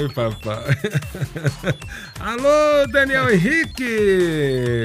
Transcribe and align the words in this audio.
Ai, 0.00 0.08
papai. 0.08 0.76
Alô, 2.20 2.86
Daniel 2.90 3.30
Henrique! 3.30 3.84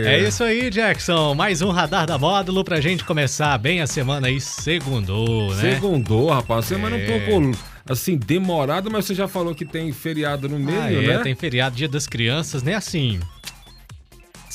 É 0.05 0.19
isso 0.27 0.43
aí, 0.43 0.69
Jackson. 0.69 1.33
Mais 1.33 1.61
um 1.61 1.69
radar 1.69 2.05
da 2.05 2.17
módulo 2.17 2.65
pra 2.65 2.81
gente 2.81 3.05
começar 3.05 3.57
bem 3.57 3.79
a 3.81 3.87
semana 3.87 4.27
aí, 4.27 4.41
segundou, 4.41 5.55
né? 5.55 5.61
Segundou, 5.73 6.29
rapaz. 6.31 6.65
Semana 6.65 6.97
É. 6.97 7.03
um 7.03 7.07
pouco, 7.25 7.57
assim, 7.89 8.17
demorada, 8.17 8.89
mas 8.89 9.05
você 9.05 9.15
já 9.15 9.25
falou 9.27 9.55
que 9.55 9.63
tem 9.63 9.93
feriado 9.93 10.49
no 10.49 10.59
meio, 10.59 10.81
Ah, 10.81 10.91
é, 10.91 11.07
né? 11.17 11.19
tem 11.19 11.33
feriado 11.35 11.77
Dia 11.77 11.87
das 11.87 12.07
Crianças, 12.07 12.61
né? 12.61 12.73
Assim. 12.75 13.19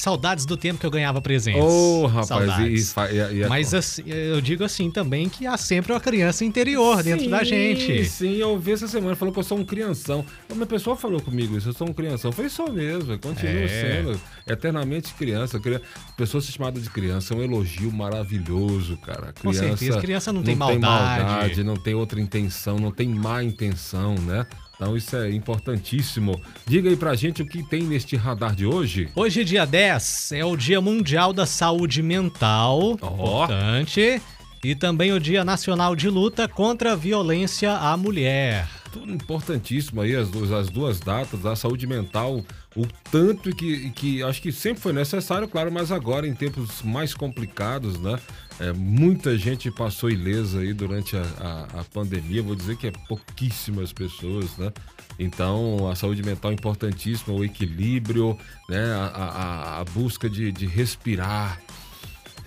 Saudades 0.01 0.47
do 0.47 0.57
tempo 0.57 0.81
que 0.81 0.87
eu 0.87 0.91
ganhava 0.91 1.21
presentes. 1.21 1.63
Ô, 1.63 2.07
rapaz, 2.07 2.27
Saudades. 2.29 2.95
e, 2.97 3.15
e, 3.37 3.43
e, 3.43 3.49
Mas 3.49 3.75
assim, 3.75 4.03
eu 4.07 4.41
digo 4.41 4.65
assim 4.65 4.91
também 4.91 5.29
que 5.29 5.47
há 5.47 5.57
sempre 5.59 5.93
uma 5.93 6.01
criança 6.01 6.43
interior 6.45 7.03
dentro 7.03 7.29
da 7.29 7.45
gente. 7.45 8.05
Sim, 8.07 8.37
eu 8.37 8.59
vi 8.59 8.73
essa 8.73 8.89
semana, 8.89 9.15
falou 9.15 9.33
que 9.35 9.41
eu 9.41 9.45
sou 9.45 9.59
um 9.59 9.65
crianção. 9.65 10.25
Uma 10.51 10.65
pessoa 10.65 10.97
falou 10.97 11.21
comigo 11.21 11.55
isso, 11.57 11.69
eu 11.69 11.73
sou 11.75 11.89
um 11.89 11.93
crianção. 11.93 12.33
Falei, 12.33 12.49
sou 12.51 12.73
mesmo, 12.73 13.13
eu 13.13 13.19
continuo 13.19 13.53
É. 13.63 13.69
sendo 13.69 14.21
eternamente 14.47 15.13
criança. 15.15 15.61
Cri- 15.61 15.81
Pessoa 16.17 16.41
se 16.41 16.51
chamada 16.51 16.81
de 16.81 16.89
criança 16.89 17.35
é 17.35 17.37
um 17.37 17.43
elogio 17.43 17.93
maravilhoso, 17.93 18.97
cara. 18.99 19.35
Com 19.43 19.51
Criança, 19.51 19.77
certeza, 19.77 20.01
criança 20.01 20.33
não 20.33 20.41
tem 20.43 20.57
Tem 20.57 20.57
maldade. 20.57 21.25
maldade, 21.25 21.63
não 21.65 21.77
tem 21.77 21.95
outra 21.95 22.21
intenção, 22.21 22.79
não 22.79 22.91
tem 22.91 23.09
má 23.09 23.43
intenção, 23.45 24.15
né? 24.15 24.47
Então 24.81 24.97
isso 24.97 25.15
é 25.15 25.31
importantíssimo. 25.31 26.41
Diga 26.67 26.89
aí 26.89 26.97
pra 26.97 27.15
gente 27.15 27.43
o 27.43 27.47
que 27.47 27.63
tem 27.63 27.83
neste 27.83 28.17
radar 28.17 28.55
de 28.57 28.65
hoje. 28.65 29.11
Hoje, 29.15 29.45
dia 29.45 29.67
10, 29.67 30.33
é 30.33 30.43
o 30.43 30.57
Dia 30.57 30.81
Mundial 30.81 31.35
da 31.35 31.45
Saúde 31.45 32.03
Mental. 32.03 32.93
Importante. 32.93 34.23
E 34.65 34.75
também 34.75 35.13
o 35.13 35.21
Dia 35.21 35.45
Nacional 35.45 35.95
de 35.95 36.09
Luta 36.09 36.49
contra 36.49 36.93
a 36.95 36.97
Violência 36.97 37.73
à 37.73 37.95
Mulher. 37.95 38.80
Tudo 38.93 39.13
importantíssimo 39.13 40.01
aí, 40.01 40.17
as 40.17 40.29
duas, 40.31 40.51
as 40.51 40.69
duas 40.69 40.99
datas, 40.99 41.47
a 41.47 41.55
saúde 41.55 41.87
mental, 41.87 42.45
o 42.77 42.87
tanto 43.11 43.55
que, 43.55 43.91
que 43.91 44.21
acho 44.23 44.43
que 44.43 44.51
sempre 44.51 44.83
foi 44.83 44.93
necessário, 44.93 45.47
claro, 45.47 45.71
mas 45.71 45.93
agora 45.93 46.27
em 46.27 46.35
tempos 46.35 46.83
mais 46.83 47.15
complicados, 47.15 47.99
né? 48.01 48.19
É, 48.59 48.73
muita 48.73 49.39
gente 49.39 49.71
passou 49.71 50.11
ilesa 50.11 50.59
aí 50.59 50.73
durante 50.75 51.17
a, 51.17 51.23
a, 51.41 51.81
a 51.81 51.85
pandemia, 51.85 52.43
vou 52.43 52.57
dizer 52.57 52.77
que 52.77 52.89
é 52.89 52.93
pouquíssimas 53.09 53.93
pessoas, 53.93 54.57
né? 54.59 54.73
Então 55.19 55.89
a 55.89 55.95
saúde 55.95 56.23
mental 56.23 56.51
é 56.51 56.55
importantíssima, 56.55 57.35
o 57.35 57.45
equilíbrio, 57.45 58.37
né? 58.69 58.93
A, 58.95 59.79
a- 59.81 59.85
busca 59.95 60.29
de, 60.29 60.51
de 60.51 60.67
respirar, 60.67 61.61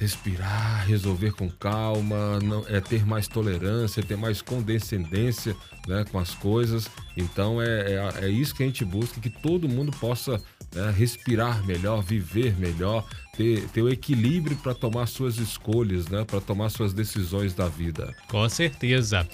respirar, 0.03 0.85
resolver 0.85 1.31
com 1.31 1.49
calma, 1.49 2.37
não, 2.41 2.65
é 2.67 2.81
ter 2.81 3.05
mais 3.05 3.25
tolerância, 3.25 4.03
ter 4.03 4.17
mais 4.17 4.41
condescendência 4.41 5.55
né, 5.87 6.03
com 6.11 6.19
as 6.19 6.35
coisas. 6.35 6.89
Então 7.15 7.61
é, 7.61 7.93
é, 7.93 8.25
é 8.25 8.27
isso 8.27 8.53
que 8.53 8.63
a 8.63 8.65
gente 8.65 8.83
busca, 8.83 9.21
que 9.21 9.29
todo 9.29 9.69
mundo 9.69 9.93
possa 9.93 10.41
né, 10.75 10.93
respirar 10.95 11.65
melhor, 11.65 12.03
viver 12.03 12.53
melhor, 12.59 13.07
ter, 13.37 13.65
ter 13.69 13.81
o 13.81 13.89
equilíbrio 13.89 14.57
para 14.57 14.73
tomar 14.73 15.05
suas 15.05 15.37
escolhas, 15.37 16.09
né, 16.09 16.25
para 16.25 16.41
tomar 16.41 16.67
suas 16.67 16.93
decisões 16.93 17.53
da 17.53 17.69
vida. 17.69 18.13
Com 18.27 18.47
certeza. 18.49 19.25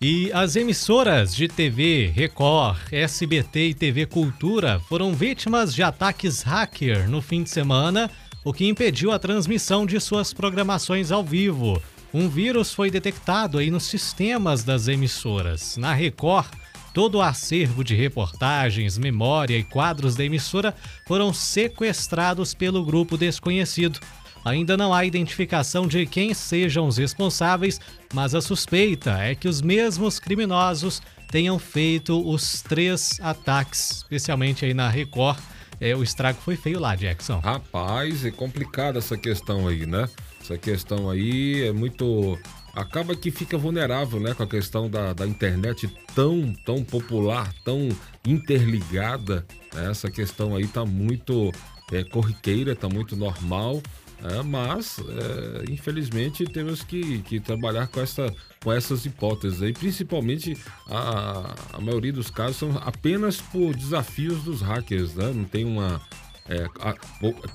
E 0.00 0.30
as 0.32 0.56
emissoras 0.56 1.34
de 1.34 1.48
TV, 1.48 2.12
Record, 2.14 2.78
SBT 2.92 3.70
e 3.70 3.74
TV 3.74 4.04
Cultura 4.04 4.78
foram 4.88 5.14
vítimas 5.14 5.74
de 5.74 5.82
ataques 5.82 6.42
hacker 6.42 7.08
no 7.08 7.20
fim 7.22 7.42
de 7.42 7.50
semana, 7.50 8.10
o 8.44 8.52
que 8.52 8.66
impediu 8.66 9.12
a 9.12 9.18
transmissão 9.18 9.84
de 9.84 10.00
suas 10.00 10.32
programações 10.32 11.10
ao 11.10 11.24
vivo. 11.24 11.82
Um 12.12 12.28
vírus 12.28 12.72
foi 12.72 12.90
detectado 12.90 13.58
aí 13.58 13.70
nos 13.70 13.84
sistemas 13.84 14.64
das 14.64 14.88
emissoras. 14.88 15.76
Na 15.76 15.92
Record, 15.92 16.48
todo 16.94 17.18
o 17.18 17.22
acervo 17.22 17.84
de 17.84 17.94
reportagens, 17.94 18.96
memória 18.96 19.56
e 19.56 19.62
quadros 19.62 20.16
da 20.16 20.24
emissora 20.24 20.74
foram 21.06 21.32
sequestrados 21.34 22.54
pelo 22.54 22.84
grupo 22.84 23.18
desconhecido. 23.18 24.00
Ainda 24.44 24.76
não 24.76 24.94
há 24.94 25.04
identificação 25.04 25.86
de 25.86 26.06
quem 26.06 26.32
sejam 26.32 26.86
os 26.86 26.96
responsáveis, 26.96 27.78
mas 28.14 28.34
a 28.34 28.40
suspeita 28.40 29.18
é 29.18 29.34
que 29.34 29.48
os 29.48 29.60
mesmos 29.60 30.18
criminosos 30.18 31.02
tenham 31.30 31.58
feito 31.58 32.26
os 32.26 32.62
três 32.62 33.18
ataques, 33.20 33.98
especialmente 33.98 34.64
aí 34.64 34.72
na 34.72 34.88
Record. 34.88 35.38
É, 35.80 35.94
o 35.94 36.02
estrago 36.02 36.40
foi 36.40 36.56
feio 36.56 36.80
lá, 36.80 36.94
Jackson. 36.96 37.38
Rapaz, 37.38 38.24
é 38.24 38.30
complicada 38.30 38.98
essa 38.98 39.16
questão 39.16 39.68
aí, 39.68 39.86
né? 39.86 40.08
Essa 40.40 40.58
questão 40.58 41.08
aí 41.08 41.64
é 41.66 41.72
muito. 41.72 42.38
Acaba 42.74 43.14
que 43.16 43.30
fica 43.30 43.56
vulnerável, 43.58 44.20
né? 44.20 44.34
Com 44.34 44.42
a 44.42 44.46
questão 44.46 44.88
da, 44.88 45.12
da 45.12 45.26
internet 45.26 45.88
tão, 46.14 46.52
tão 46.64 46.84
popular, 46.84 47.52
tão 47.64 47.88
interligada. 48.26 49.44
né? 49.74 49.90
Essa 49.90 50.10
questão 50.10 50.54
aí 50.54 50.66
tá 50.66 50.84
muito 50.84 51.52
é, 51.92 52.04
corriqueira, 52.04 52.74
tá 52.74 52.88
muito 52.88 53.16
normal. 53.16 53.82
Né? 54.20 54.42
mas, 54.44 54.98
é, 54.98 55.70
infelizmente, 55.70 56.44
temos 56.44 56.82
que, 56.82 57.20
que 57.22 57.40
trabalhar 57.40 57.86
com, 57.88 58.00
essa, 58.00 58.32
com 58.62 58.72
essas 58.72 59.04
hipóteses 59.06 59.62
aí. 59.62 59.72
Principalmente, 59.72 60.56
a, 60.86 61.54
a 61.72 61.80
maioria 61.80 62.12
dos 62.12 62.30
casos 62.30 62.56
são 62.56 62.76
apenas 62.78 63.40
por 63.40 63.74
desafios 63.74 64.42
dos 64.42 64.60
hackers, 64.60 65.14
né? 65.14 65.32
Não 65.34 65.44
tem 65.44 65.64
uma 65.64 66.00
é, 66.48 66.66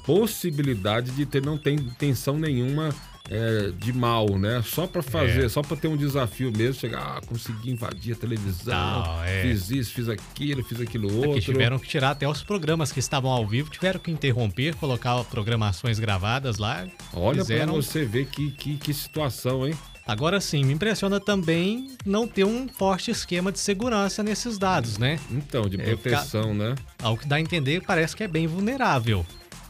possibilidade 0.06 1.12
de 1.12 1.26
ter 1.26 1.42
não 1.44 1.58
tem 1.58 1.76
intenção 1.76 2.38
nenhuma 2.38 2.94
é, 3.30 3.72
de 3.78 3.94
mal, 3.94 4.38
né? 4.38 4.62
Só 4.66 4.86
para 4.86 5.02
fazer, 5.02 5.46
É. 5.46 5.50
só 5.50 5.62
para 5.62 5.78
ter 5.78 5.88
um 5.88 5.96
desafio 5.96 6.52
mesmo, 6.56 6.74
chegar, 6.82 7.00
ah, 7.18 7.22
consegui 7.26 7.72
invadir 7.72 8.14
a 8.14 8.16
televisão, 8.18 8.74
Tal, 8.74 9.24
é. 9.24 9.42
fiz 9.44 9.70
isso, 9.72 9.94
fiz 9.94 10.10
aquilo, 10.10 10.64
fiz 10.64 10.82
aquilo 10.82 11.08
Que 11.10 11.16
outro. 11.28 11.42
tiveram 11.42 11.80
que 11.80 11.88
tirar 11.88 12.12
até 12.12 12.28
os 12.28 12.44
programas 12.44 12.92
que 12.92 13.00
estavam 13.00 13.32
ao 13.32 13.48
vivo, 13.48 13.70
tiveram 13.70 14.00
que 14.00 14.12
interromper, 14.12 14.76
colocar 14.76 15.24
programações 15.26 16.00
gravadas 16.00 16.58
lá. 16.58 16.86
Olha 17.14 17.36
para 17.36 17.46
fizeram- 17.46 17.74
você 17.76 18.04
ver 18.06 18.26
que, 18.28 18.52
que, 18.52 18.78
que 18.78 18.94
situação, 18.94 19.66
hein? 19.68 19.74
Agora 20.06 20.42
sim, 20.42 20.66
me 20.66 20.74
impressiona 20.74 21.18
também 21.18 21.88
não 22.06 22.28
ter 22.28 22.44
um 22.44 22.68
forte 22.68 23.10
esquema 23.10 23.54
de 23.54 23.60
segurança 23.60 24.22
nesses 24.22 24.58
dados, 24.58 24.98
né? 24.98 25.18
Então, 25.32 25.62
de 25.70 25.80
É, 25.80 25.96
proteção, 25.96 26.54
né? 26.54 26.76
Ao 27.02 27.16
que 27.16 27.26
dá 27.26 27.38
a 27.38 27.40
entender, 27.40 27.82
parece 27.88 28.14
que 28.14 28.22
é 28.22 28.28
bem 28.28 28.46
vulnerável. 28.46 29.26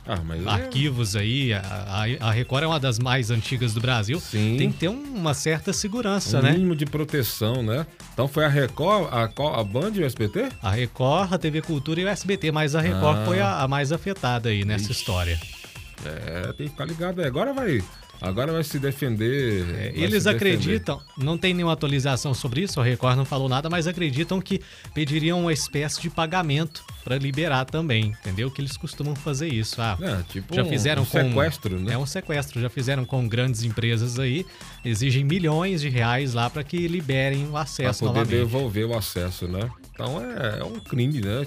Ah, 0.05 0.19
Arquivos 0.51 1.15
aí, 1.15 1.53
a, 1.53 2.05
a- 2.19 2.31
Record 2.31 2.63
é 2.63 2.67
uma 2.67 2.79
das 2.79 2.99
mais 2.99 3.31
antigas 3.31 3.73
do 3.73 3.79
Brasil. 3.79 4.19
Sim. 4.19 4.55
Tem 4.57 4.69
que 4.71 4.77
ter 4.79 4.89
um- 4.89 5.01
uma 5.15 5.33
certa 5.33 5.71
segurança, 5.71 6.39
um 6.39 6.41
né? 6.41 6.51
mínimo 6.51 6.75
de 6.75 6.85
proteção, 6.85 7.63
né? 7.63 7.87
Então 8.13 8.27
foi 8.27 8.43
a 8.43 8.49
Record, 8.49 9.07
a, 9.13 9.23
a 9.59 9.63
Band 9.63 9.91
e 9.95 9.99
o 10.01 10.05
SBT? 10.05 10.49
A 10.61 10.71
Record, 10.71 11.31
a 11.33 11.37
TV 11.37 11.61
Cultura 11.61 12.01
e 12.01 12.03
o 12.05 12.07
SBT, 12.09 12.51
mas 12.51 12.75
a 12.75 12.81
Record 12.81 13.19
Ah. 13.19 13.25
foi 13.25 13.39
a, 13.39 13.61
a 13.61 13.67
mais 13.67 13.91
afetada 13.93 14.49
aí 14.49 14.65
nessa 14.65 14.91
Ixi. 14.91 14.99
história. 14.99 15.39
É, 16.05 16.51
tem 16.53 16.65
que 16.67 16.73
ficar 16.73 16.85
ligado. 16.85 17.21
aí. 17.21 17.27
Agora 17.27 17.53
vai, 17.53 17.81
agora 18.21 18.51
vai 18.51 18.63
se 18.65 18.77
defender. 18.79 19.61
É, 19.69 19.91
vai 19.91 20.03
eles 20.03 20.23
se 20.23 20.29
defender. 20.33 20.35
acreditam, 20.35 21.01
não 21.17 21.37
tem 21.37 21.53
nenhuma 21.53 21.71
atualização 21.73 22.33
sobre 22.33 22.61
isso, 22.61 22.81
a 22.81 22.83
Record 22.83 23.15
não 23.15 23.23
falou 23.25 23.47
nada, 23.47 23.69
mas 23.69 23.87
acreditam 23.87 24.41
que 24.41 24.59
pediriam 24.93 25.39
uma 25.39 25.53
espécie 25.53 26.01
de 26.01 26.09
pagamento 26.09 26.83
para 27.03 27.17
liberar 27.17 27.65
também, 27.65 28.05
entendeu? 28.21 28.49
Que 28.49 28.61
eles 28.61 28.77
costumam 28.77 29.15
fazer 29.15 29.47
isso. 29.47 29.81
Ah, 29.81 29.97
É, 30.01 30.23
tipo 30.31 30.53
já 30.55 30.63
um- 30.63 30.69
fizeram 30.69 31.01
um 31.03 31.05
com 31.05 31.11
sequestro, 31.11 31.79
né? 31.79 31.93
É 31.93 31.97
um 31.97 32.05
sequestro, 32.05 32.61
já 32.61 32.69
fizeram 32.69 33.05
com 33.05 33.27
grandes 33.27 33.63
empresas 33.63 34.17
aí, 34.19 34.45
exigem 34.85 35.23
milhões 35.23 35.81
de 35.81 35.89
reais 35.89 36.33
lá 36.33 36.49
para 36.49 36.63
que 36.63 36.87
liberem 36.87 37.45
o 37.47 37.51
Pra 37.51 37.61
acesso 37.61 37.99
poder 37.99 38.13
novamente. 38.19 38.37
devolver 38.39 38.85
o 38.87 38.97
acesso, 38.97 39.47
né? 39.47 39.69
Então 39.93 40.19
é, 40.19 40.59
é 40.59 40.63
um 40.63 40.79
crime, 40.79 41.21
né? 41.21 41.45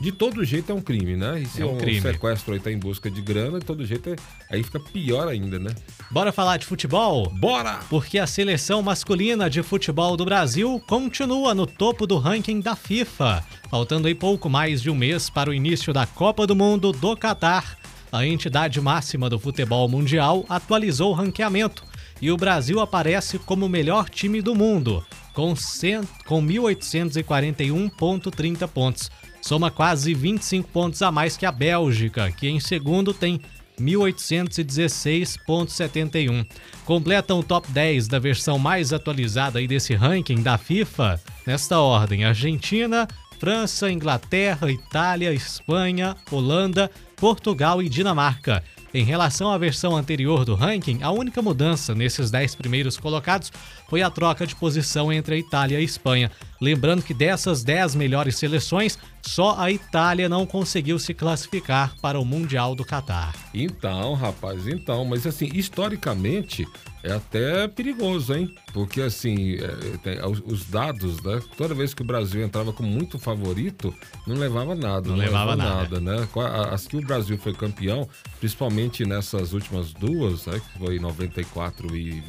De 0.00 0.12
todo 0.12 0.44
jeito 0.44 0.70
é 0.70 0.74
um 0.74 0.80
crime, 0.80 1.16
né? 1.16 1.40
E 1.40 1.46
se 1.46 1.62
É 1.62 1.64
um 1.66 1.78
crime. 1.78 2.00
sequestro 2.02 2.52
aí 2.52 2.60
tá 2.60 2.70
em 2.70 2.78
busca 2.78 3.10
de 3.10 3.22
grana, 3.22 3.58
de 3.60 3.64
todo 3.64 3.84
jeito 3.86 4.10
é- 4.10 4.16
aí 4.50 4.62
fica 4.62 4.78
pior 4.78 5.26
ainda, 5.26 5.58
né? 5.58 5.70
Bora 6.10 6.30
falar 6.30 6.58
de 6.58 6.66
futebol? 6.66 7.30
Bora! 7.30 7.80
Porque 7.88 8.18
a 8.18 8.26
seleção 8.26 8.82
masculina 8.82 9.48
de 9.48 9.62
futebol 9.62 10.16
do 10.18 10.24
Brasil 10.26 10.82
continua 10.86 11.54
no 11.54 11.66
topo 11.66 12.06
do 12.06 12.18
ranking 12.18 12.60
da 12.60 12.76
FIFA. 12.76 13.42
Faltando 13.70 14.06
aí 14.08 14.14
pouco 14.14 14.48
mais 14.50 14.80
de 14.82 14.87
um 14.90 14.94
mês 14.94 15.28
para 15.28 15.50
o 15.50 15.54
início 15.54 15.92
da 15.92 16.06
Copa 16.06 16.46
do 16.46 16.56
Mundo 16.56 16.92
do 16.92 17.14
Catar. 17.16 17.76
A 18.10 18.26
entidade 18.26 18.80
máxima 18.80 19.28
do 19.28 19.38
futebol 19.38 19.86
mundial 19.88 20.46
atualizou 20.48 21.10
o 21.10 21.14
ranqueamento 21.14 21.84
e 22.20 22.28
o 22.30 22.36
Brasil 22.36 22.78
aparece 22.80 23.38
como 23.38 23.66
o 23.66 23.68
melhor 23.68 24.08
time 24.08 24.42
do 24.42 24.54
mundo, 24.54 25.04
com, 25.34 25.54
100, 25.54 26.00
com 26.26 26.42
1.841,30 26.42 28.66
pontos. 28.68 29.10
Soma 29.40 29.70
quase 29.70 30.12
25 30.14 30.68
pontos 30.70 31.00
a 31.02 31.12
mais 31.12 31.36
que 31.36 31.46
a 31.46 31.52
Bélgica, 31.52 32.32
que 32.32 32.48
em 32.48 32.58
segundo 32.58 33.14
tem 33.14 33.40
1816,71. 33.80 36.44
Completam 36.84 37.38
o 37.40 37.42
top 37.42 37.70
10 37.70 38.08
da 38.08 38.18
versão 38.18 38.58
mais 38.58 38.92
atualizada 38.92 39.58
aí 39.58 39.68
desse 39.68 39.94
ranking 39.94 40.42
da 40.42 40.58
FIFA, 40.58 41.18
nesta 41.46 41.78
ordem: 41.78 42.24
Argentina, 42.24 43.06
França, 43.38 43.90
Inglaterra, 43.90 44.70
Itália, 44.70 45.32
Espanha, 45.32 46.16
Holanda, 46.30 46.90
Portugal 47.16 47.82
e 47.82 47.88
Dinamarca. 47.88 48.62
Em 48.92 49.04
relação 49.04 49.52
à 49.52 49.58
versão 49.58 49.96
anterior 49.96 50.44
do 50.44 50.54
ranking, 50.54 51.02
a 51.02 51.10
única 51.10 51.42
mudança 51.42 51.94
nesses 51.94 52.30
10 52.30 52.54
primeiros 52.54 52.96
colocados 52.96 53.52
foi 53.88 54.02
a 54.02 54.10
troca 54.10 54.46
de 54.46 54.56
posição 54.56 55.12
entre 55.12 55.34
a 55.34 55.38
Itália 55.38 55.76
e 55.76 55.80
a 55.80 55.84
Espanha. 55.84 56.32
Lembrando 56.60 57.02
que 57.02 57.14
dessas 57.14 57.62
10 57.62 57.94
melhores 57.94 58.36
seleções, 58.36 58.98
só 59.22 59.56
a 59.58 59.70
Itália 59.70 60.28
não 60.28 60.44
conseguiu 60.44 60.98
se 60.98 61.14
classificar 61.14 61.94
para 62.00 62.18
o 62.18 62.24
Mundial 62.24 62.74
do 62.74 62.84
Catar. 62.84 63.34
Então, 63.54 64.14
rapaz, 64.14 64.66
então, 64.66 65.04
mas 65.04 65.26
assim, 65.26 65.48
historicamente 65.54 66.66
é 67.02 67.12
até 67.12 67.68
perigoso, 67.68 68.34
hein? 68.34 68.52
Porque 68.72 69.00
assim, 69.00 69.54
é, 69.54 69.96
tem, 69.98 70.18
os 70.24 70.64
dados, 70.64 71.22
né? 71.22 71.40
Toda 71.56 71.74
vez 71.74 71.94
que 71.94 72.02
o 72.02 72.04
Brasil 72.04 72.42
entrava 72.42 72.72
como 72.72 72.88
muito 72.88 73.18
favorito, 73.18 73.94
não 74.26 74.36
levava 74.36 74.74
nada. 74.74 75.08
Não, 75.08 75.16
não 75.16 75.24
levava, 75.24 75.54
nada. 75.54 76.00
nada, 76.00 76.00
né? 76.00 76.28
As 76.72 76.86
que 76.86 76.96
o 76.96 77.00
Brasil 77.00 77.38
foi 77.38 77.54
campeão, 77.54 78.08
principalmente 78.40 79.04
nessas 79.04 79.52
últimas 79.52 79.92
duas, 79.92 80.46
né? 80.46 80.60
Que 80.60 80.78
foi 80.78 80.98
94 80.98 81.94
e, 81.94 82.22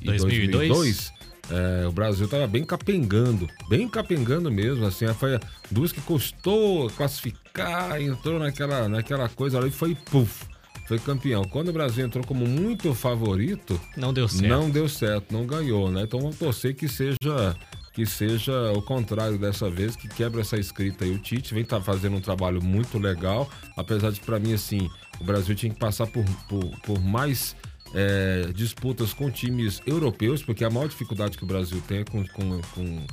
e 0.00 0.06
2002. 0.06 0.68
2002 0.68 1.16
é, 1.50 1.86
o 1.86 1.92
Brasil 1.92 2.24
estava 2.24 2.46
bem 2.46 2.64
capengando, 2.64 3.48
bem 3.68 3.88
capengando 3.88 4.50
mesmo, 4.50 4.84
assim, 4.86 5.06
foi 5.14 5.38
duas 5.70 5.92
que 5.92 6.00
custou 6.00 6.90
classificar, 6.90 8.00
entrou 8.00 8.38
naquela, 8.38 8.88
naquela 8.88 9.28
coisa 9.28 9.58
ali 9.58 9.68
e 9.68 9.72
foi 9.72 9.94
puf, 9.94 10.44
foi 10.86 10.98
campeão. 10.98 11.44
Quando 11.44 11.68
o 11.68 11.72
Brasil 11.72 12.04
entrou 12.04 12.24
como 12.24 12.46
muito 12.46 12.92
favorito, 12.94 13.80
não 13.96 14.12
deu 14.12 14.28
certo. 14.28 14.48
Não 14.48 14.70
deu 14.70 14.88
certo, 14.88 15.32
não 15.32 15.46
ganhou, 15.46 15.90
né? 15.90 16.02
Então 16.02 16.20
vamos 16.20 16.36
torcer 16.36 16.74
que 16.74 16.88
seja 16.88 17.56
que 17.92 18.04
seja 18.04 18.72
o 18.72 18.82
contrário 18.82 19.38
dessa 19.38 19.70
vez, 19.70 19.96
que 19.96 20.06
quebra 20.06 20.42
essa 20.42 20.58
escrita 20.58 21.06
aí. 21.06 21.12
O 21.12 21.18
Tite 21.18 21.54
vem 21.54 21.64
tá 21.64 21.80
fazendo 21.80 22.14
um 22.14 22.20
trabalho 22.20 22.62
muito 22.62 22.98
legal, 22.98 23.48
apesar 23.74 24.12
de 24.12 24.20
para 24.20 24.38
mim 24.38 24.52
assim, 24.52 24.90
o 25.18 25.24
Brasil 25.24 25.54
tinha 25.54 25.72
que 25.72 25.78
passar 25.78 26.06
por, 26.06 26.22
por, 26.46 26.62
por 26.80 27.00
mais 27.00 27.56
é, 27.96 28.52
disputas 28.52 29.14
com 29.14 29.30
times 29.30 29.80
europeus, 29.86 30.42
porque 30.42 30.62
a 30.62 30.68
maior 30.68 30.86
dificuldade 30.86 31.38
que 31.38 31.44
o 31.44 31.46
Brasil 31.46 31.82
tem 31.88 32.00
é 32.00 32.04
com, 32.04 32.22
com, 32.28 32.60
com, 32.74 33.06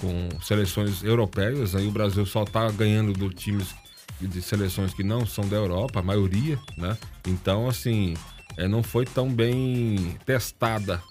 com 0.00 0.40
seleções 0.40 1.02
europeias. 1.02 1.74
Aí 1.74 1.88
o 1.88 1.90
Brasil 1.90 2.24
só 2.24 2.44
está 2.44 2.70
ganhando 2.70 3.12
do 3.12 3.28
times 3.30 3.74
de 4.20 4.40
seleções 4.40 4.94
que 4.94 5.02
não 5.02 5.26
são 5.26 5.46
da 5.48 5.56
Europa, 5.56 5.98
a 5.98 6.02
maioria, 6.02 6.56
né? 6.76 6.96
Então, 7.26 7.68
assim, 7.68 8.14
é, 8.56 8.68
não 8.68 8.82
foi 8.82 9.04
tão 9.04 9.28
bem 9.28 10.16
testada, 10.24 11.02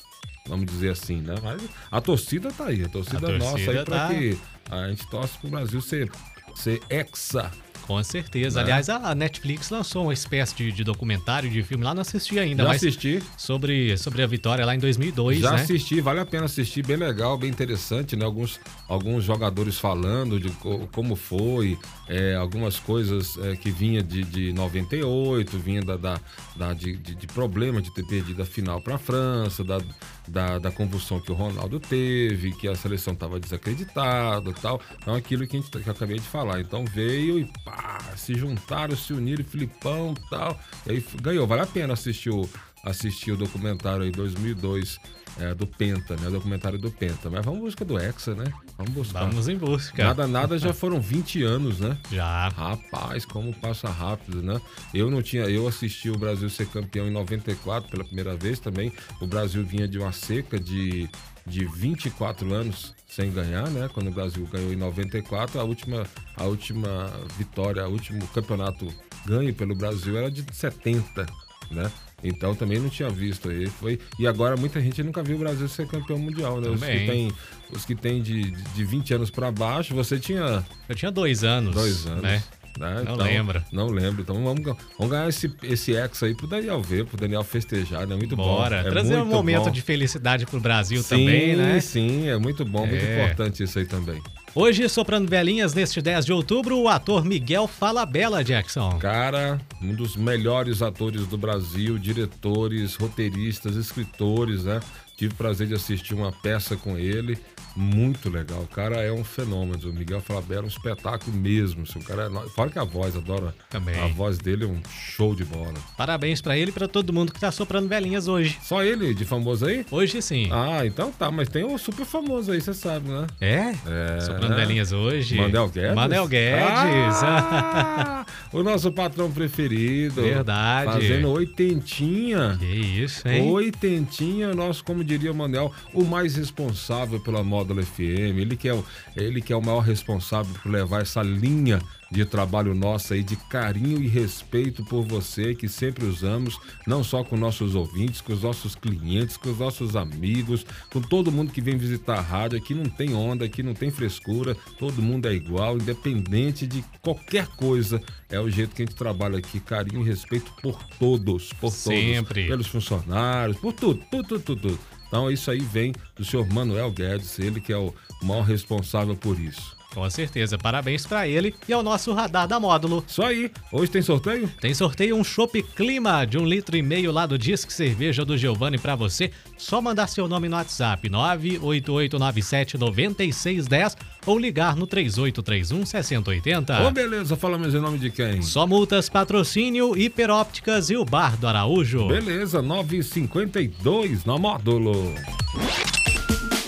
vamos 0.47 0.65
dizer 0.65 0.91
assim, 0.91 1.19
né? 1.19 1.35
Mas 1.43 1.61
a 1.91 1.99
torcida 1.99 2.49
tá 2.51 2.67
aí, 2.67 2.83
a 2.83 2.89
torcida, 2.89 3.17
a 3.17 3.21
torcida 3.21 3.37
nossa 3.37 3.71
aí 3.71 3.85
para 3.85 4.07
tá... 4.07 4.07
que 4.07 4.39
a 4.71 4.87
gente 4.87 5.09
torce 5.09 5.37
pro 5.37 5.49
Brasil 5.49 5.81
ser, 5.81 6.09
ser 6.55 6.81
hexa 6.89 7.51
com 7.87 8.03
certeza. 8.03 8.59
É. 8.59 8.63
Aliás, 8.63 8.89
a 8.89 9.15
Netflix 9.15 9.69
lançou 9.69 10.03
uma 10.03 10.13
espécie 10.13 10.53
de, 10.53 10.71
de, 10.73 10.83
documentário, 10.83 11.49
de 11.49 11.63
filme 11.63 11.85
lá, 11.85 11.95
não 11.95 12.01
assisti 12.01 12.37
ainda. 12.37 12.63
Já 12.63 12.71
assisti. 12.71 13.23
Sobre, 13.37 13.97
sobre 13.97 14.21
a 14.21 14.27
vitória 14.27 14.65
lá 14.65 14.75
em 14.75 14.79
2002, 14.79 15.39
Já 15.39 15.51
né? 15.51 15.61
assisti, 15.61 16.01
vale 16.01 16.19
a 16.19 16.25
pena 16.25 16.45
assistir, 16.45 16.85
bem 16.85 16.97
legal, 16.97 17.37
bem 17.37 17.49
interessante, 17.49 18.17
né? 18.17 18.25
Alguns, 18.25 18.59
alguns 18.89 19.23
jogadores 19.23 19.79
falando 19.79 20.37
de 20.37 20.49
como 20.91 21.15
foi, 21.15 21.79
é, 22.09 22.35
algumas 22.35 22.77
coisas 22.77 23.37
é, 23.37 23.55
que 23.55 23.71
vinha 23.71 24.03
de, 24.03 24.23
de 24.23 24.51
98, 24.51 25.57
vinha 25.57 25.81
da, 25.81 25.95
da, 25.95 26.19
da 26.55 26.73
de, 26.73 26.97
de, 26.97 27.15
de, 27.15 27.27
problema 27.27 27.81
de 27.81 27.93
ter 27.93 28.05
perdido 28.05 28.41
a 28.41 28.45
final 28.45 28.81
para 28.81 28.95
a 28.95 28.99
França, 28.99 29.63
da, 29.63 29.79
da, 30.27 30.59
da 30.59 30.71
convulsão 30.71 31.19
que 31.19 31.31
o 31.31 31.35
Ronaldo 31.35 31.79
teve, 31.79 32.51
que 32.53 32.67
a 32.67 32.75
seleção 32.75 33.13
estava 33.13 33.39
desacreditada 33.39 34.53
tal. 34.53 34.81
Então, 35.01 35.15
aquilo 35.15 35.47
que, 35.47 35.57
a 35.57 35.59
gente, 35.59 35.71
que 35.71 35.87
eu 35.87 35.93
acabei 35.93 36.17
de 36.17 36.27
falar. 36.27 36.59
Então, 36.59 36.85
veio 36.85 37.39
e 37.39 37.45
pá, 37.63 37.99
se 38.15 38.35
juntaram, 38.35 38.95
se 38.95 39.13
uniram, 39.13 39.43
Filipão 39.43 40.13
tal. 40.29 40.59
E 40.85 40.91
aí 40.91 41.05
ganhou. 41.21 41.47
Vale 41.47 41.61
a 41.61 41.67
pena 41.67 41.93
assistir 41.93 42.29
o, 42.29 42.49
assistir 42.83 43.31
o 43.31 43.37
documentário 43.37 44.03
aí 44.03 44.11
2002 44.11 44.99
é, 45.39 45.53
do 45.53 45.67
Penta, 45.67 46.15
né? 46.15 46.27
O 46.27 46.31
documentário 46.31 46.79
do 46.79 46.89
Penta. 46.89 47.29
Mas 47.29 47.45
vamos 47.45 47.59
em 47.59 47.63
busca 47.63 47.85
do 47.85 47.97
Hexa, 47.97 48.33
né? 48.33 48.51
Vamos 48.77 48.93
buscar. 48.93 49.25
Vamos 49.25 49.47
em 49.47 49.57
busca. 49.57 50.03
Nada, 50.03 50.27
nada 50.27 50.57
já 50.57 50.73
foram 50.73 50.99
20 50.99 51.43
anos, 51.43 51.79
né? 51.79 51.97
Já. 52.11 52.49
Rapaz, 52.49 53.25
como 53.25 53.53
passa 53.53 53.89
rápido, 53.89 54.41
né? 54.41 54.59
Eu 54.93 55.11
não 55.11 55.21
tinha. 55.21 55.43
Eu 55.43 55.67
assisti 55.67 56.09
o 56.09 56.17
Brasil 56.17 56.49
ser 56.49 56.67
campeão 56.67 57.07
em 57.07 57.11
94 57.11 57.89
pela 57.89 58.03
primeira 58.03 58.35
vez 58.35 58.59
também. 58.59 58.91
O 59.21 59.27
Brasil 59.27 59.63
vinha 59.65 59.87
de 59.87 59.97
uma 59.97 60.11
seca 60.11 60.59
de, 60.59 61.09
de 61.45 61.65
24 61.65 62.53
anos 62.53 62.95
sem 63.07 63.31
ganhar, 63.31 63.69
né? 63.69 63.89
Quando 63.93 64.07
o 64.07 64.13
Brasil 64.13 64.47
ganhou 64.51 64.73
em 64.73 64.75
94, 64.75 65.59
a 65.59 65.63
última, 65.63 66.05
a 66.35 66.43
última 66.43 67.11
vitória, 67.37 67.87
o 67.87 67.91
último 67.91 68.25
campeonato 68.27 68.87
ganho 69.25 69.53
pelo 69.53 69.75
Brasil 69.75 70.17
era 70.17 70.31
de 70.31 70.45
70, 70.51 71.25
né? 71.71 71.91
Então 72.23 72.55
também 72.55 72.79
não 72.79 72.89
tinha 72.89 73.09
visto 73.09 73.49
aí. 73.49 73.67
Foi... 73.67 73.99
E 74.17 74.25
agora 74.25 74.57
muita 74.57 74.81
gente 74.81 75.03
nunca 75.03 75.21
viu 75.21 75.35
o 75.35 75.39
Brasil 75.39 75.67
ser 75.67 75.87
campeão 75.87 76.17
mundial, 76.17 76.59
né? 76.59 76.69
Os 76.69 76.79
que 76.81 77.05
tem, 77.05 77.31
os 77.71 77.85
que 77.85 77.95
tem 77.95 78.21
de, 78.21 78.51
de 78.51 78.83
20 78.83 79.13
anos 79.13 79.29
para 79.29 79.51
baixo, 79.51 79.93
você 79.93 80.19
tinha. 80.19 80.65
Eu 80.89 80.95
tinha 80.95 81.11
dois 81.11 81.43
anos. 81.43 81.75
Dois 81.75 82.07
anos. 82.07 82.23
Né? 82.23 82.43
Né? 82.77 82.95
Não 82.95 83.01
então, 83.01 83.15
lembro. 83.17 83.63
Não 83.71 83.87
lembro. 83.87 84.21
Então 84.21 84.43
vamos, 84.43 84.63
vamos 84.97 85.11
ganhar 85.11 85.27
esse, 85.27 85.51
esse 85.63 85.93
ex 85.93 86.23
aí 86.23 86.35
pro 86.35 86.47
Daniel 86.47 86.81
ver, 86.81 87.05
pro 87.05 87.17
Daniel 87.17 87.43
festejar, 87.43 88.05
né? 88.07 88.15
Muito 88.15 88.35
Bora. 88.35 88.83
bom. 88.83 88.87
É 88.87 88.91
Trazer 88.91 89.17
um 89.17 89.25
momento 89.25 89.65
bom. 89.65 89.71
de 89.71 89.81
felicidade 89.81 90.45
pro 90.45 90.59
Brasil 90.59 91.01
sim, 91.01 91.09
também, 91.09 91.55
né? 91.55 91.79
Sim, 91.79 92.27
é 92.27 92.37
muito 92.37 92.63
bom, 92.63 92.85
é. 92.85 92.87
muito 92.87 93.05
importante 93.05 93.63
isso 93.63 93.79
aí 93.79 93.85
também. 93.85 94.21
Hoje, 94.53 94.89
soprando 94.89 95.29
velhinhas, 95.29 95.75
neste 95.75 96.01
10 96.01 96.25
de 96.25 96.33
outubro, 96.33 96.79
o 96.79 96.87
ator 96.87 97.23
Miguel 97.23 97.67
Falabella 97.67 98.43
Jackson. 98.43 98.97
Cara, 98.97 99.59
um 99.79 99.93
dos 99.93 100.15
melhores 100.15 100.81
atores 100.81 101.27
do 101.27 101.37
Brasil, 101.37 101.99
diretores, 101.99 102.95
roteiristas, 102.95 103.75
escritores, 103.75 104.63
né? 104.63 104.79
Tive 105.17 105.33
o 105.33 105.35
prazer 105.35 105.65
de 105.65 105.73
assistir 105.73 106.13
uma 106.13 106.31
peça 106.31 106.77
com 106.77 106.95
ele 106.95 107.35
muito 107.77 108.27
legal. 108.29 108.61
O 108.61 108.67
cara 108.67 109.01
é 109.01 109.11
um 109.11 109.23
fenômeno. 109.23 109.89
O 109.89 109.93
Miguel 109.93 110.19
Falabella 110.19 110.61
é 110.61 110.65
um 110.65 110.67
espetáculo 110.67 111.35
mesmo. 111.35 111.83
O 111.95 112.03
cara 112.03 112.23
é... 112.25 112.49
Fora 112.49 112.69
que 112.71 112.79
a 112.79 112.83
voz, 112.83 113.15
adora. 113.15 113.53
Também. 113.69 113.99
A 113.99 114.07
voz 114.07 114.39
dele 114.39 114.63
é 114.63 114.67
um 114.67 114.81
show 114.89 115.35
de 115.35 115.43
bola. 115.45 115.73
Parabéns 115.95 116.41
para 116.41 116.57
ele 116.57 116.71
e 116.71 116.73
pra 116.73 116.87
todo 116.87 117.13
mundo 117.13 117.31
que 117.31 117.39
tá 117.39 117.51
soprando 117.51 117.87
velhinhas 117.87 118.27
hoje. 118.27 118.57
Só 118.63 118.83
ele 118.83 119.13
de 119.13 119.25
famoso 119.25 119.67
aí? 119.67 119.85
Hoje 119.91 120.21
sim. 120.21 120.49
Ah, 120.51 120.85
então 120.85 121.11
tá. 121.11 121.29
Mas 121.29 121.49
tem 121.49 121.63
um 121.63 121.77
super 121.77 122.05
famoso 122.05 122.51
aí, 122.51 122.59
você 122.59 122.73
sabe, 122.73 123.09
né? 123.09 123.27
É? 123.39 123.75
É. 123.85 124.21
Soprando 124.21 124.55
velhinhas 124.55 124.91
hoje. 124.91 125.35
Mandel 125.35 125.69
Guedes. 125.69 125.95
Mandel 125.95 126.27
Guedes. 126.27 127.23
Ah, 127.23 128.25
o 128.51 128.63
nosso 128.63 128.91
patrão 128.91 129.31
preferido. 129.31 130.23
Verdade. 130.23 130.93
Fazendo 130.93 131.29
oitentinha. 131.29 132.57
Que 132.59 132.65
isso, 132.65 133.27
hein? 133.27 133.51
Oitentinha, 133.51 134.53
nosso, 134.55 134.83
como 134.83 135.03
diria 135.07 135.31
o 135.31 135.35
Manel, 135.35 135.71
o 135.93 136.03
mais 136.03 136.35
responsável 136.35 137.19
pela 137.19 137.43
moda 137.43 137.57
Módulo 137.57 137.83
FM, 137.83 138.37
ele 138.37 138.55
que, 138.55 138.67
é 138.67 138.73
o, 138.73 138.85
ele 139.15 139.41
que 139.41 139.51
é 139.51 139.55
o 139.55 139.61
maior 139.61 139.79
responsável 139.79 140.53
por 140.61 140.71
levar 140.71 141.01
essa 141.01 141.21
linha 141.23 141.81
de 142.09 142.23
trabalho 142.25 142.73
nossa 142.73 143.13
aí, 143.13 143.23
de 143.23 143.35
carinho 143.35 144.01
e 144.01 144.07
respeito 144.07 144.83
por 144.85 145.03
você, 145.03 145.53
que 145.53 145.67
sempre 145.67 146.05
usamos, 146.05 146.57
não 146.85 147.03
só 147.03 147.23
com 147.23 147.35
nossos 147.35 147.75
ouvintes, 147.75 148.21
com 148.21 148.31
os 148.31 148.43
nossos 148.43 148.75
clientes, 148.75 149.35
com 149.35 149.49
os 149.49 149.57
nossos 149.57 149.95
amigos, 149.95 150.65
com 150.89 151.01
todo 151.01 151.31
mundo 151.31 151.51
que 151.51 151.61
vem 151.61 151.77
visitar 151.77 152.19
a 152.19 152.21
rádio. 152.21 152.57
Aqui 152.57 152.73
não 152.73 152.85
tem 152.85 153.13
onda, 153.13 153.45
aqui 153.45 153.61
não 153.61 153.73
tem 153.73 153.91
frescura, 153.91 154.55
todo 154.77 155.01
mundo 155.01 155.27
é 155.27 155.33
igual, 155.33 155.77
independente 155.77 156.65
de 156.65 156.83
qualquer 157.01 157.47
coisa. 157.47 158.01
É 158.29 158.39
o 158.39 158.49
jeito 158.49 158.73
que 158.73 158.83
a 158.83 158.85
gente 158.85 158.95
trabalha 158.95 159.37
aqui, 159.37 159.59
carinho 159.59 160.01
e 160.01 160.05
respeito 160.05 160.51
por 160.61 160.81
todos, 160.97 161.51
por 161.53 161.71
sempre. 161.71 162.43
todos, 162.43 162.49
pelos 162.49 162.67
funcionários, 162.67 163.57
por 163.57 163.73
tudo, 163.73 164.01
tudo, 164.09 164.39
tudo, 164.39 164.55
tudo. 164.55 164.96
Então 165.07 165.31
isso 165.31 165.49
aí 165.49 165.59
vem 165.59 165.93
do 166.15 166.25
senhor 166.25 166.47
Manuel 166.47 166.91
Guedes, 166.91 167.39
ele 167.39 167.61
que 167.61 167.71
é 167.71 167.77
o 167.77 167.93
maior 168.21 168.43
responsável 168.43 169.15
por 169.15 169.39
isso. 169.39 169.75
Com 169.97 170.09
certeza, 170.11 170.59
parabéns 170.59 171.07
para 171.07 171.27
ele 171.27 171.55
e 171.67 171.73
ao 171.73 171.81
nosso 171.81 172.13
radar 172.13 172.47
da 172.47 172.59
módulo. 172.59 173.03
Isso 173.07 173.23
aí, 173.23 173.49
hoje 173.71 173.91
tem 173.91 174.03
sorteio? 174.03 174.47
Tem 174.61 174.71
sorteio 174.71 175.15
um 175.15 175.23
Chopp 175.23 175.59
Clima 175.75 176.23
de 176.23 176.37
um 176.37 176.45
litro 176.45 176.77
e 176.77 176.83
meio 176.83 177.11
lá 177.11 177.25
do 177.25 177.35
Disque 177.35 177.73
Cerveja 177.73 178.23
do 178.23 178.37
Giovanni 178.37 178.77
para 178.77 178.95
você. 178.95 179.31
Só 179.57 179.81
mandar 179.81 180.05
seu 180.05 180.27
nome 180.27 180.47
no 180.47 180.55
WhatsApp 180.55 181.09
988979610 181.09 183.97
ou 184.27 184.37
ligar 184.37 184.75
no 184.75 184.85
3831 184.85 185.83
6080. 185.83 186.83
Ô, 186.83 186.89
oh, 186.89 186.91
beleza, 186.91 187.35
fala 187.35 187.57
mais 187.57 187.73
em 187.73 187.79
nome 187.79 187.97
de 187.97 188.11
quem? 188.11 188.43
Só 188.43 188.67
multas, 188.67 189.09
patrocínio, 189.09 189.97
hiperópticas 189.97 190.91
e 190.91 190.95
o 190.95 191.03
Bar 191.03 191.37
do 191.37 191.47
Araújo. 191.47 192.07
Beleza, 192.07 192.61
952 192.61 194.25
na 194.25 194.37
módulo. 194.37 195.15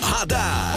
Radar. 0.02 0.76